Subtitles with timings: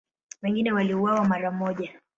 [0.41, 1.99] Wengine waliuawa mara moja.